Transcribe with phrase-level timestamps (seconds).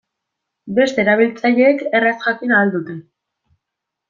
[0.79, 2.97] Beste erabiltzaileek erraz jakin ahal dute.